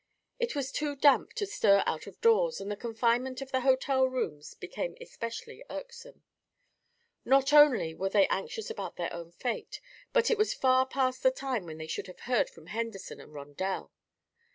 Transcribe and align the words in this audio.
It 0.39 0.55
was 0.55 0.71
too 0.71 0.95
damp 0.95 1.33
to 1.33 1.45
stir 1.45 1.83
out 1.85 2.07
of 2.07 2.19
doors 2.21 2.59
and 2.59 2.71
the 2.71 2.75
confinement 2.75 3.39
of 3.39 3.51
the 3.51 3.61
hotel 3.61 4.07
rooms 4.07 4.55
became 4.55 4.97
especially 4.99 5.63
irksome. 5.69 6.23
Not 7.23 7.53
only 7.53 7.93
were 7.93 8.09
they 8.09 8.25
anxious 8.29 8.71
about 8.71 8.95
their 8.95 9.13
own 9.13 9.31
fate 9.31 9.79
but 10.11 10.31
it 10.31 10.39
was 10.39 10.55
far 10.55 10.87
past 10.87 11.21
the 11.21 11.29
time 11.29 11.65
when 11.67 11.77
they 11.77 11.85
should 11.85 12.07
have 12.07 12.21
heard 12.21 12.49
from 12.49 12.65
Henderson 12.65 13.21
and 13.21 13.31
Rondel. 13.31 13.91